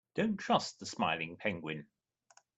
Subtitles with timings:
[0.15, 1.85] Don't trust the smiling penguin.